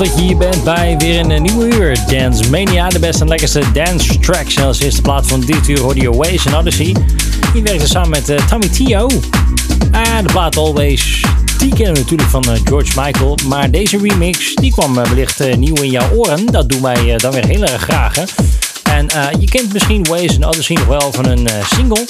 [0.00, 1.98] Dat je hier bent bij weer een eh, nieuwe uur.
[2.06, 4.54] Dance Mania, de beste en lekkerste dance tracks.
[4.54, 6.96] En als eerste plaat van dit uur hoorde je en Odyssey.
[7.52, 9.06] Die werkte samen met uh, Tommy Tio.
[9.90, 11.24] En de plaat Always,
[11.58, 13.38] die kennen we natuurlijk van uh, George Michael.
[13.46, 16.46] Maar deze remix, die kwam wellicht nieuw in jouw oren.
[16.46, 18.14] Dat doen wij dan weer heel erg graag.
[18.14, 18.24] Hè?
[19.00, 22.06] En je kent misschien Ways en Odyssey nog wel van een single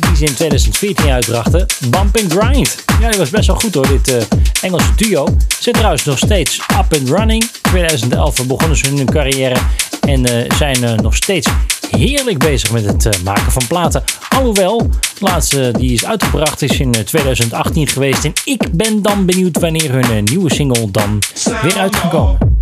[0.00, 1.66] die ze in 2014 uitbrachten.
[1.80, 2.84] Bump and Grind.
[3.00, 4.16] Ja, die was best wel goed hoor, dit uh,
[4.60, 5.36] Engelse duo.
[5.58, 7.50] Zit trouwens nog steeds up and running.
[7.62, 9.56] 2011 begonnen ze hun carrière
[10.00, 11.48] en zijn nog steeds
[11.90, 14.02] heerlijk bezig met het maken van platen.
[14.28, 18.24] Alhoewel, de laatste die is uitgebracht is in 2018 geweest.
[18.24, 21.22] En ik ben dan benieuwd wanneer hun nieuwe single dan
[21.62, 22.55] weer uitgekomen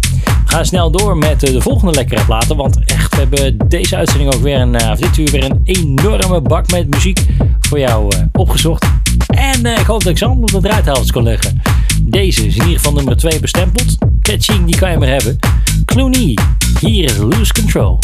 [0.55, 2.57] ga snel door met de volgende lekkere platen.
[2.57, 6.41] Want echt, we hebben deze uitzending ook weer een, uh, dit uur weer een enorme
[6.41, 7.27] bak met muziek
[7.61, 8.87] voor jou uh, opgezocht.
[9.27, 11.63] En ik hoop dat ik allemaal op de draaitafels kon leggen.
[12.01, 13.97] Deze is in ieder nummer 2 bestempeld.
[14.21, 15.39] Catching, die kan je maar hebben.
[15.85, 16.39] Clooney,
[16.81, 17.99] hier is Lose Control.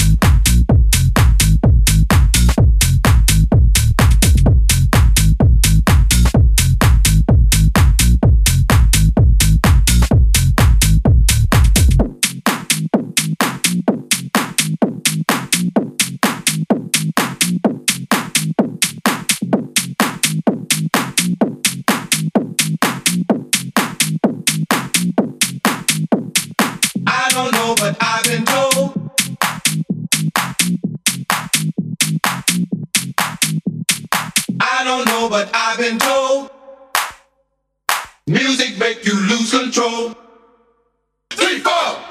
[27.42, 29.10] don't know, but I've been told.
[34.60, 36.50] I don't know, but I've been told.
[38.26, 40.14] Music make you lose control.
[41.31, 42.09] Three, four.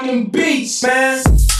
[0.00, 1.59] Rocking beats, man.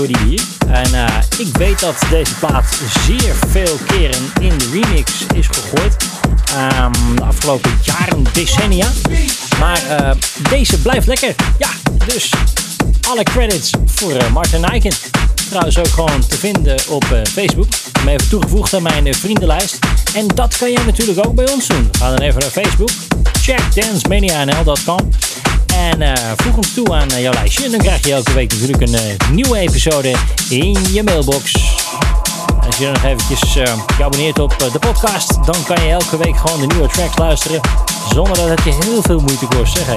[0.00, 5.96] En eh, ik weet dat deze plaat zeer veel keren in de remix is gegooid.
[6.54, 8.88] Ehm, de afgelopen jaren, decennia.
[9.58, 10.10] Maar eh,
[10.50, 11.34] deze blijft lekker.
[11.58, 11.68] Ja,
[12.06, 12.30] dus
[13.08, 14.92] alle credits voor eh, Martin Eiken.
[15.48, 17.66] Trouwens ook gewoon te vinden op Facebook.
[17.66, 19.78] Ik heb hem even toegevoegd aan mijn vriendenlijst.
[20.14, 21.88] En dat kan jij natuurlijk ook bij ons doen.
[21.98, 22.90] Ga dan even naar Facebook.
[23.42, 25.08] Check dancemania.nl.com
[25.74, 27.64] En eh, voeg ons toe aan eh, jouw lijstje.
[27.64, 30.14] En dan krijg je elke week natuurlijk een eh, nieuwe episode
[30.48, 31.52] in je mailbox.
[32.66, 36.36] Als je dan nog eventjes je abonneert op de podcast, dan kan je elke week
[36.36, 37.60] gewoon de nieuwe tracks luisteren.
[38.12, 39.94] Zonder dat het je heel veel moeite kost, zeg hé.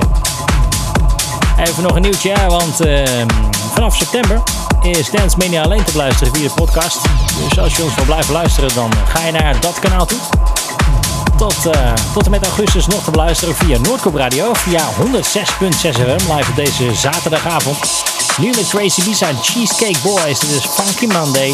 [1.64, 3.28] Even nog een nieuwtje, want ehm,
[3.74, 4.42] vanaf september
[4.82, 6.98] is Dance Mania alleen te beluisteren via de podcast.
[7.50, 10.20] Dus als je ons wil blijven luisteren, dan ga je naar dat kanaal toe.
[11.44, 16.32] Tot, eh, tot en met augustus nog te beluisteren via Noordkoop Radio, via 106.6 FM,
[16.34, 17.78] live op deze zaterdagavond.
[18.38, 21.54] Nu met Crazy Lisa Cheesecake Boys, dit is Funky Monday.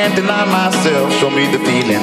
[0.00, 1.12] Can't deny myself.
[1.20, 2.00] Show me the feeling.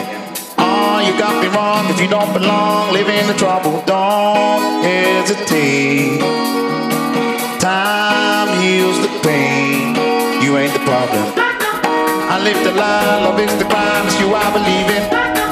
[0.62, 2.94] Oh, you got me wrong if you don't belong.
[2.94, 6.22] Live in the trouble, don't hesitate.
[7.58, 9.98] Time heals the pain.
[10.44, 11.26] You ain't the problem.
[12.34, 14.06] I live the lie, love is the crime.
[14.06, 15.04] It's you I believe in.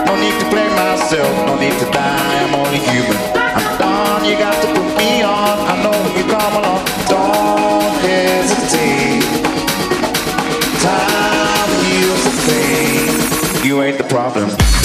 [0.06, 2.34] No need to blame myself, no need to die.
[2.46, 3.18] I'm only human.
[3.58, 5.56] I'm done, you got to put me on.
[5.72, 6.86] I know when you come along.
[7.10, 9.26] Don't hesitate.
[10.86, 11.25] Time.
[13.76, 14.85] You ain't the problem.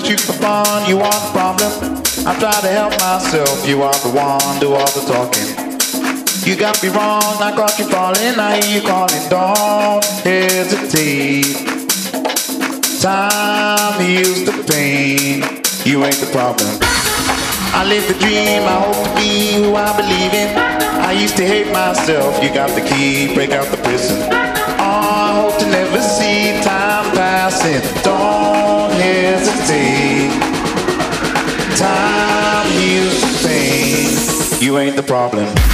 [0.00, 2.02] Gun, you fun, you are the problem.
[2.26, 5.52] I try to help myself, you are the one, do all the talking.
[6.46, 11.66] You got me wrong, I caught you falling, I hear you calling, don't hesitate.
[13.00, 15.42] Time heals the pain,
[15.84, 16.78] you ain't the problem.
[17.74, 20.56] I live the dream, I hope to be who I believe in.
[20.56, 24.51] I used to hate myself, you got the key, break out the prison.
[34.72, 35.71] You ain't the problem.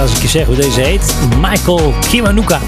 [0.00, 2.58] Als ik, eh, je zeg hoe deze heet, Michael Kiwanuka.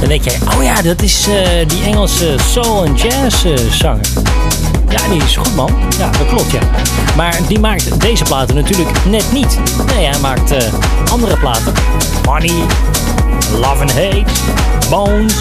[0.00, 4.06] Dan denk je, oh ja, dat is eh, die Engelse soul- en jazz-zanger.
[4.88, 5.70] ja, die is goed man.
[5.98, 6.60] Ja, dat klopt ja.
[7.16, 9.58] Maar die maakt deze platen natuurlijk net niet.
[9.94, 10.72] Nee, hij maakt eh,
[11.10, 11.72] andere platen.
[12.24, 12.52] Money,
[13.52, 14.24] Love and Hate,
[14.90, 15.34] Bones,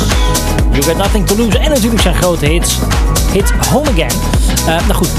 [0.71, 1.57] You Got Nothing to Lose.
[1.57, 2.77] En natuurlijk zijn grote hits.
[3.31, 4.19] Hit Home Again.
[4.67, 5.09] Eh, nou goed,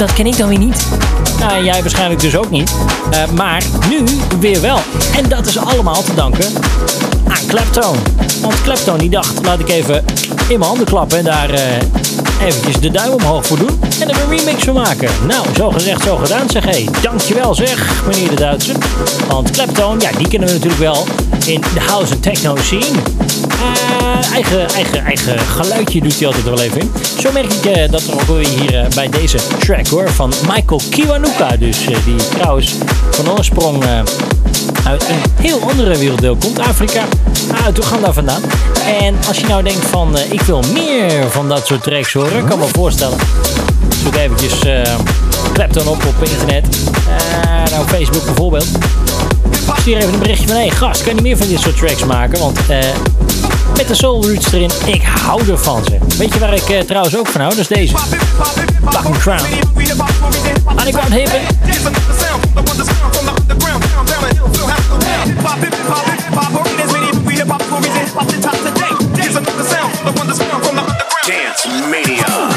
[0.00, 0.86] dat ken ik dan weer niet.
[1.38, 2.74] Nou, en jij waarschijnlijk dus ook niet.
[3.10, 4.04] Eh, maar nu
[4.38, 4.78] weer wel.
[5.16, 6.46] En dat is allemaal te danken
[7.28, 7.96] aan Clapton.
[8.42, 10.04] Want Clapton die dacht, laat ik even
[10.48, 11.62] in mijn handen klappen en daar eh,
[12.46, 13.80] eventjes de duim omhoog voor doen.
[14.00, 15.10] En er een remix van maken.
[15.26, 16.64] Nou, zo gezegd, zo gedaan zeg.
[16.64, 18.76] Hey, dankjewel zeg, meneer de Duitser.
[19.28, 21.06] Want Clapton, ja, die kennen we natuurlijk wel
[21.46, 22.98] in de house en techno scene.
[23.60, 26.92] Eh, eigen, eigen, eigen geluidje doet hij altijd wel even in.
[27.20, 30.80] Zo merk ik eh, dat ook weer hier eh, bij deze track hoor, van Michael
[30.90, 31.56] Kiwanuka.
[31.56, 32.74] Dus die trouwens
[33.10, 33.84] van oorsprong
[34.84, 36.58] uit een heel andere werelddeel komt.
[36.58, 37.04] Afrika,
[37.64, 38.42] uit Oeganda vandaan.
[39.02, 42.58] En als je nou denkt van ik wil meer van dat soort tracks horen, kan
[42.58, 43.18] me voorstellen.
[44.02, 44.82] Zoek eventjes eh
[45.52, 46.66] Clapton op op internet.
[47.42, 48.68] Eh, nou, Facebook bijvoorbeeld.
[49.80, 50.56] Stuur even een berichtje van...
[50.56, 52.38] Hey, gast, kan je meer van dit soort tracks maken?
[52.38, 52.78] Want uh,
[53.76, 56.16] met de soul roots erin, ik hou ervan ze.
[56.18, 57.54] Weet je waar ik uh, trouwens ook van hou?
[57.54, 57.94] Dat is deze.
[58.90, 59.44] Fucking Crown.
[60.78, 61.40] Underground Haven.
[71.26, 72.49] Dance Mania.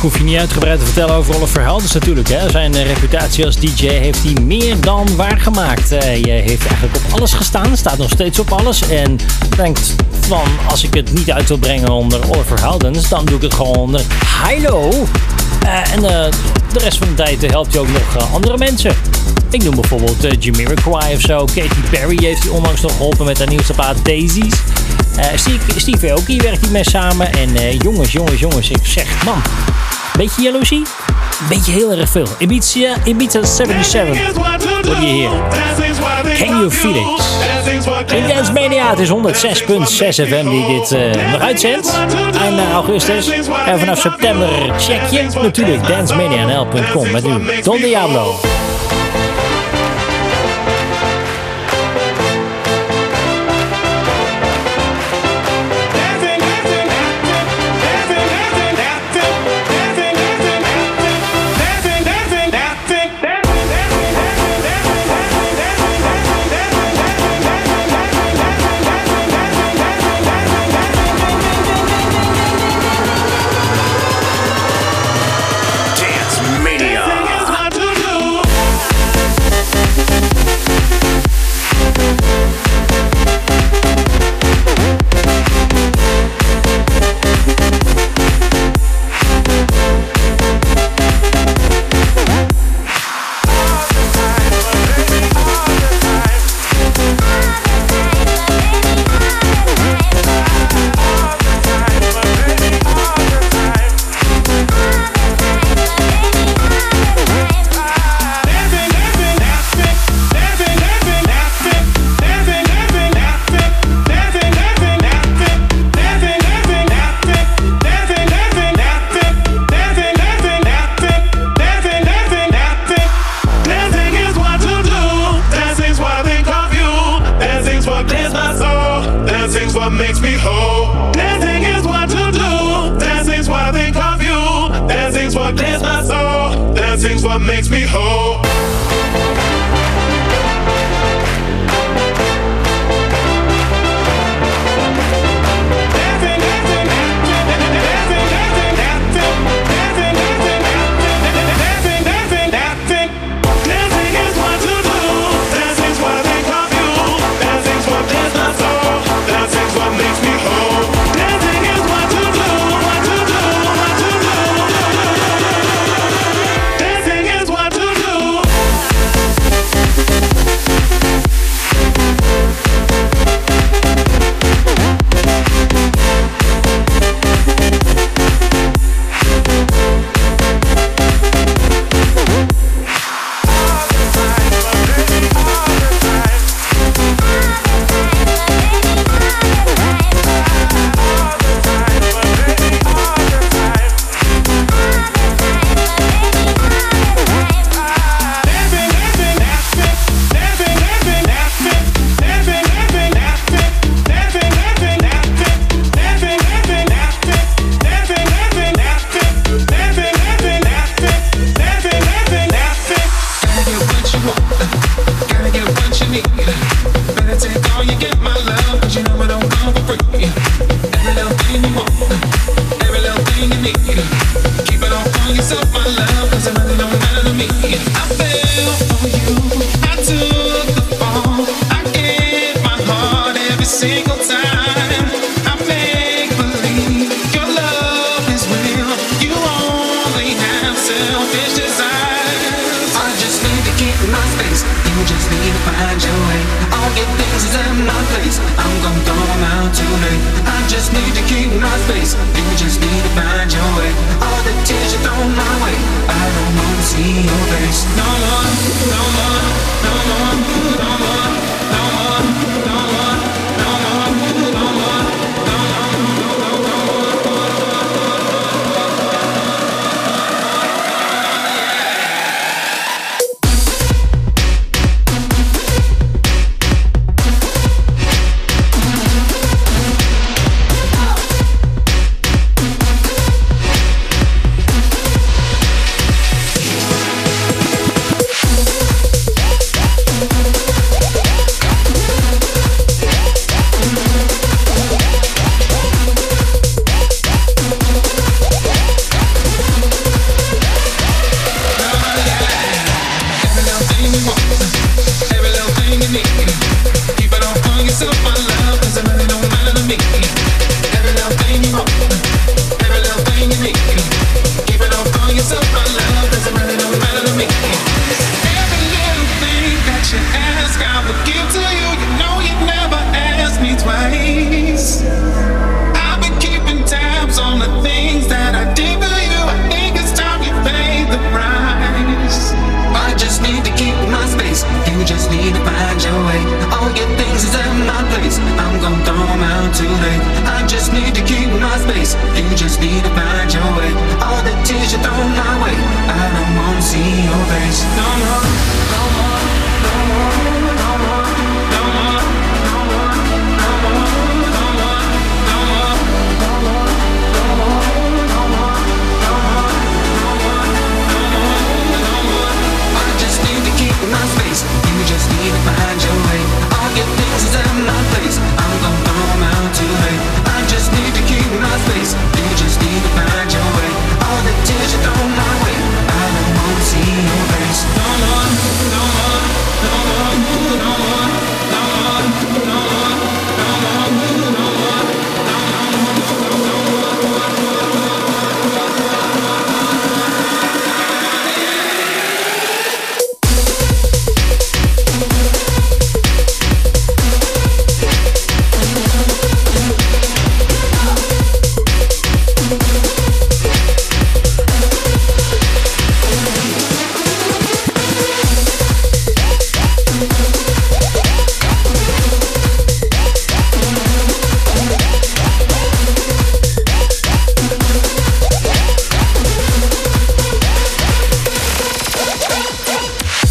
[0.00, 2.28] Hoef je niet uitgebreid te vertellen over Oliver Helders natuurlijk.
[2.28, 2.50] Hè.
[2.50, 5.92] Zijn eh, reputatie als DJ heeft hij meer dan waargemaakt.
[5.92, 8.88] Uh, je heeft eigenlijk op alles gestaan, staat nog steeds op alles.
[8.88, 9.18] En
[9.56, 12.60] denkt van, als ik het niet uit wil brengen onder Oliver
[13.08, 14.02] dan doe ik het gewoon onder
[14.46, 14.90] Hilo.
[15.64, 16.00] Uh, en
[16.72, 18.94] de rest van de tijd helpt je ook nog andere mensen.
[19.50, 21.44] Ik noem bijvoorbeeld uh, Jamiroquai of zo.
[21.44, 24.54] Katy Perry heeft hij onlangs nog geholpen met haar nieuwste plaat Daisies.
[25.16, 27.32] Uh, Steve, Steve Aoki werkt hier mee samen.
[27.32, 29.42] En jongens, jongens, jongens, ik zeg, man,
[30.20, 30.82] Beetje jaloezie?
[31.48, 32.26] Beetje heel erg veel.
[32.38, 34.32] Ibiza, Ibiza 77.
[34.32, 35.30] Wat je hier?
[36.36, 38.12] Can you feel it?
[38.12, 41.98] In Dance Mania, het is 106.6 FM die dit uh, nog uitzendt.
[42.40, 43.28] Einde augustus.
[43.66, 48.34] En vanaf september check je natuurlijk dancemania.nl.com met u, Don Diablo.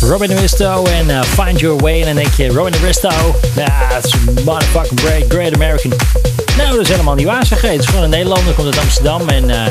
[0.09, 1.99] Robin Risto en uh, Find Your Way.
[1.99, 3.09] En dan denk je, Robin Risto,
[4.03, 5.93] is een motherfucking great, great American.
[6.57, 7.61] Nou, dat is helemaal niet waar zeg.
[7.61, 9.65] Het is gewoon een Nederlander, komt uit Amsterdam en uh,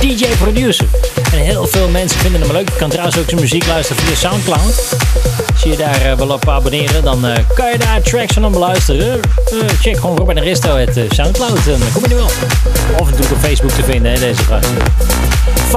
[0.00, 0.86] DJ-producer.
[1.32, 2.68] En heel veel mensen vinden hem leuk.
[2.68, 4.96] Je kan trouwens ook zijn muziek luisteren via Soundcloud.
[5.52, 9.20] Als je daar uh, wil op abonneren, dan kan je daar tracks van hem beluisteren.
[9.80, 12.30] Check gewoon Robin Risto uit Soundcloud en dan kom je er wel.
[12.98, 14.68] Of natuurlijk op Facebook te vinden, deze gast.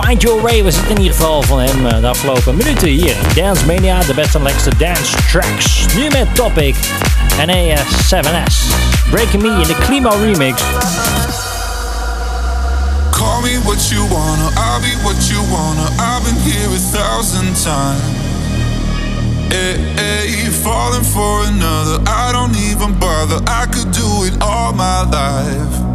[0.01, 3.15] Find Your Way was het in ieder geval van hem uh, de afgelopen minuten hier.
[3.35, 5.85] Dance Mania, de beste en lekkerste dance tracks.
[5.95, 6.75] Nu met Topic
[7.39, 8.55] en A7S.
[9.09, 10.61] Breaking Me in de Climo remix.
[13.11, 15.87] Call me what you wanna, I'll be what you wanna.
[15.97, 18.01] I've been here a thousand times.
[19.47, 23.39] Hey, hey, falling for another, I don't even bother.
[23.47, 25.94] I could do it all my life.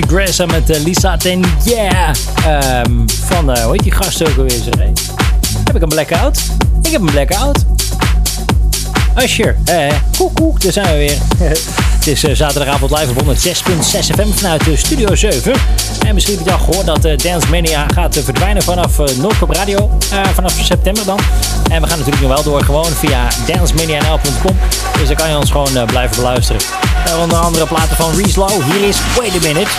[0.00, 2.14] Richie Gressa met eh, Lisa Ten Yeah.
[2.46, 2.92] Ehm,
[3.24, 4.50] van, eh hoe heet die gast ook alweer?
[4.50, 4.74] Zeg?
[5.64, 6.42] Heb ik een blackout?
[6.82, 7.64] Ik heb een blackout.
[9.16, 11.18] Usher, eh, koek koek, daar zijn we weer.
[12.00, 15.52] Het is eh, zaterdagavond live op 106.6 FM vanuit Studio 7.
[16.06, 19.50] En misschien heb je al gehoord dat eh, Dance Mania gaat eh, verdwijnen vanaf Noordkop
[19.50, 19.90] Radio.
[20.34, 21.18] vanaf september dan.
[21.70, 24.56] En we gaan natuurlijk nog wel door gewoon via dancemanianl.com.
[24.98, 26.62] Dus dan kan je ons gewoon blijven beluisteren.
[27.20, 28.62] Onder andere platen van Reese Low.
[28.62, 29.70] Hier is Wait a Minute.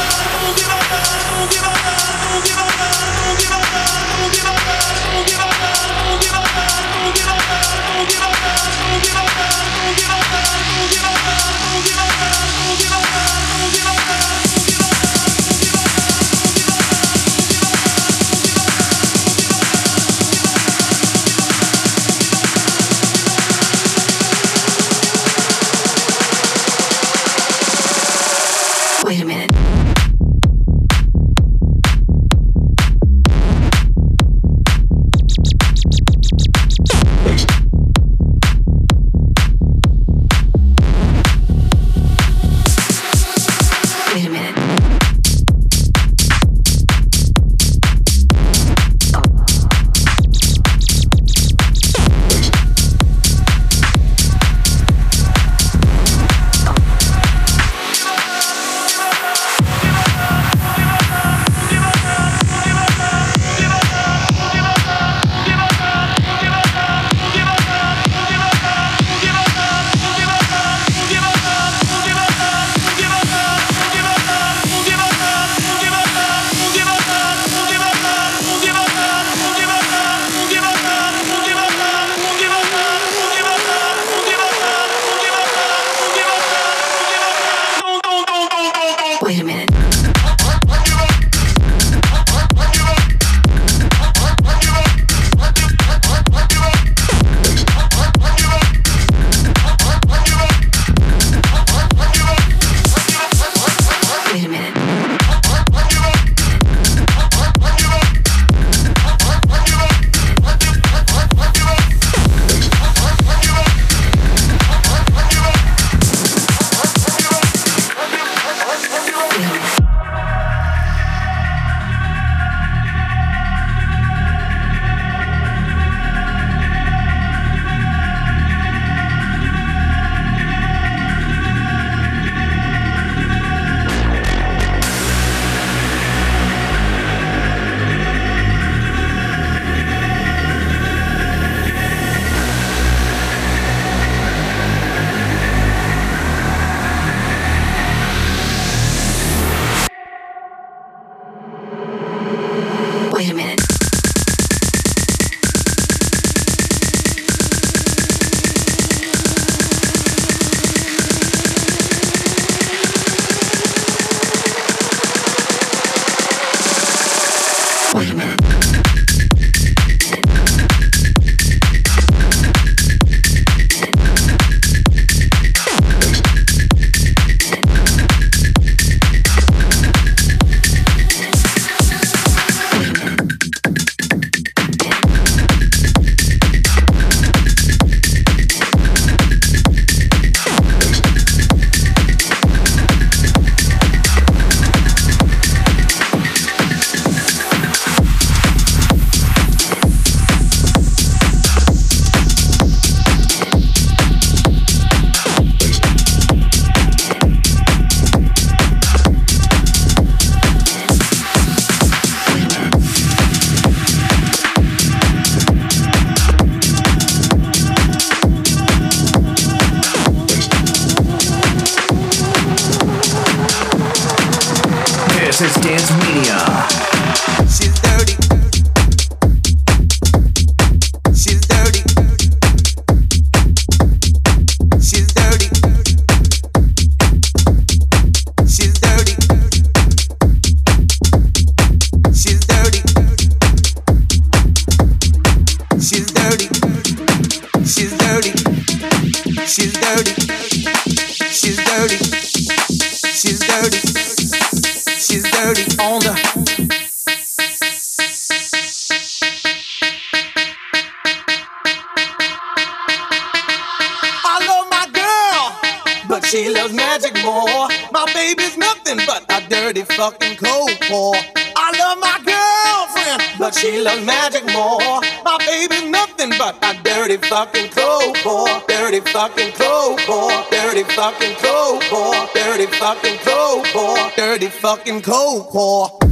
[266.32, 267.68] She loves magic more.
[267.92, 271.16] My baby's nothing but a dirty fucking cold core.
[271.36, 275.02] I love my girlfriend, but she loves magic more.
[275.26, 278.64] My baby's nothing but a dirty fucking cold core.
[278.70, 280.46] Dirty fucking cold core.
[280.50, 282.30] Dirty fucking cold core.
[282.34, 284.12] Dirty fucking cold core.
[284.16, 286.11] Dirty fucking cold core.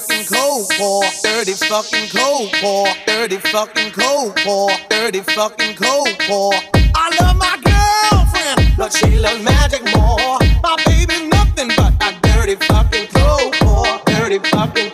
[0.00, 1.04] Fucking cold core.
[1.22, 2.88] Dirty fucking cold core.
[3.06, 4.70] Dirty fucking cold core.
[4.90, 6.54] Dirty fucking cold core.
[6.96, 10.38] I love my girlfriend, but she loves magic more.
[10.62, 14.00] My baby's nothing but a dirty fucking cold core.
[14.06, 14.90] Dirty fucking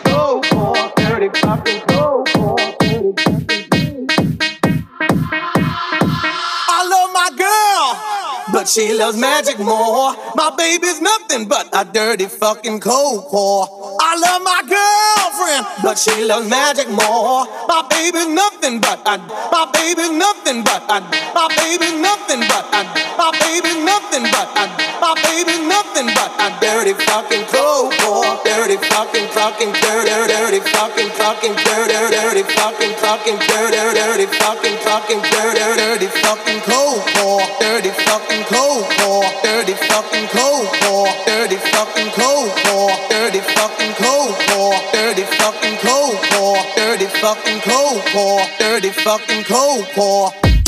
[8.71, 10.15] she loves magic more.
[10.35, 13.67] My baby's nothing but a dirty fucking cold core.
[13.99, 17.45] I love my girlfriend, but she loves magic more.
[17.67, 19.17] My baby's nothing but a,
[19.51, 21.01] my baby's nothing but a,
[21.35, 22.83] my baby's nothing but a,
[23.17, 28.37] my baby's nothing but a, my baby's nothing but a dirty fucking cold core.
[28.45, 35.21] Dirty fucking fucking dirty dirty fucking fucking dirty dirty fucking fucking dirty dirty fucking fucking
[35.33, 37.41] dirty dirty fucking cold core.
[37.57, 39.25] Dirty fucking cold core.
[39.41, 41.09] Dirty fucking cold core.
[41.25, 42.93] Dirty fucking cold core.
[43.09, 44.77] Dirty fucking cold core.
[44.93, 46.61] Dirty fucking cold core.
[46.77, 48.45] Dirty fucking cold core.
[48.59, 50.60] Dirty fucking cold core.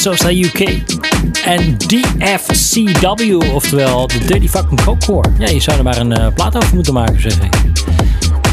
[0.00, 0.82] Sosa UK
[1.44, 5.28] en DFCW, oftewel de Dirty Fucking Core.
[5.38, 7.52] Ja, je zou er maar een eh, plaat over moeten maken, zeg ik.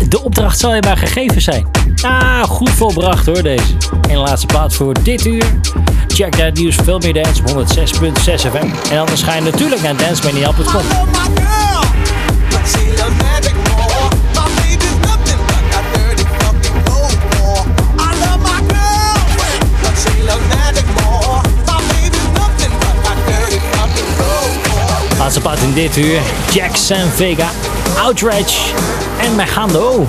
[0.10, 1.68] De opdracht zal je maar gegeven zijn.
[2.02, 3.74] Ah, goed volbracht hoor, deze.
[4.10, 5.60] En laatste plaat voor dit uur.
[6.08, 8.91] Check dat nieuws veel meer dance op 106.6 FM.
[8.91, 11.57] En anders ga je natuurlijk naar dancemania.com.
[25.68, 26.20] in dit uur.
[26.51, 27.49] Jackson Vega,
[27.99, 28.74] Outrage
[29.22, 30.07] en Megando.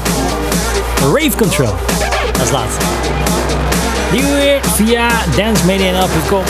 [1.00, 1.74] Rave Control.
[2.32, 2.84] Dat is laatste.
[4.10, 6.42] Die uur via dancemania.com.